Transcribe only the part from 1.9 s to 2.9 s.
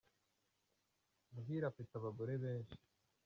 abagore benshi.